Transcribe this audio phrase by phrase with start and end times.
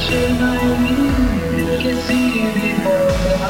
[0.00, 2.20] scena lì che si
[2.54, 3.48] riporta.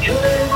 [0.00, 0.55] Io devo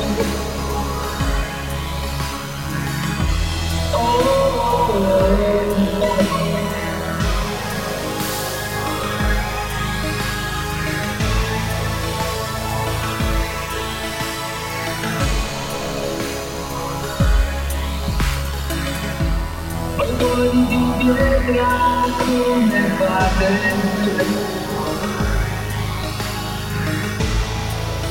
[20.21, 23.49] senza di pietra come fate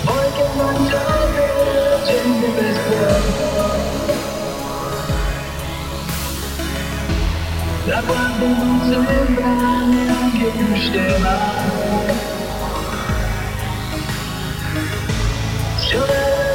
[0.05, 1.45] Voi che mangiate
[2.07, 3.19] gente per scuola
[7.87, 9.53] La guardia non sembra
[9.85, 11.35] neanche più scema.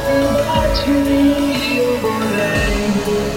[0.08, 0.90] Mi baci
[1.74, 3.35] io vorrei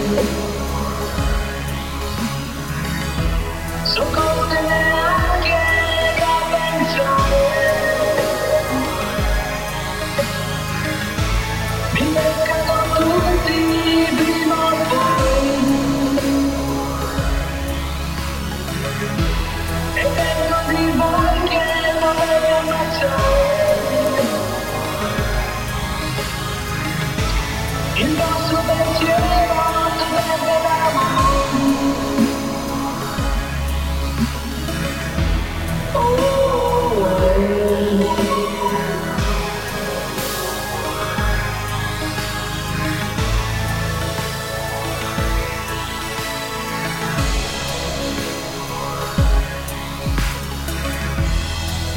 [20.98, 21.29] Bye.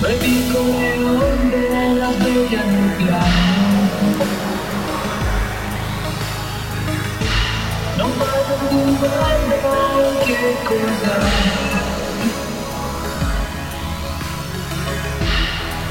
[0.02, 3.30] Baby, kau yang dalam bayangkan
[7.94, 8.34] Nampak
[8.66, 11.22] tumbuhan dalam kekuatan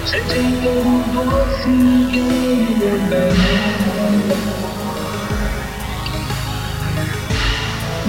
[0.04, 1.76] Sejauh emosi
[2.12, 2.36] yang
[2.84, 3.26] berbeda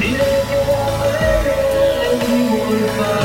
[0.02, 1.54] Dia tidak ada
[2.02, 3.21] yang diulpa